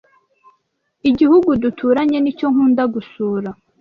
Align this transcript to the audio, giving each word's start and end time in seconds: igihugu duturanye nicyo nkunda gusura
igihugu 1.09 1.49
duturanye 1.63 2.17
nicyo 2.21 2.47
nkunda 2.53 2.83
gusura 2.93 3.49